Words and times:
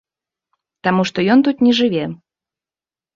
Таму 0.87 1.01
што 1.09 1.25
ён 1.33 1.39
тут 1.47 1.61
не 1.67 1.73
жыве. 1.81 2.03